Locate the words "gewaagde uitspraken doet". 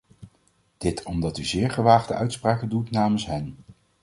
1.71-2.91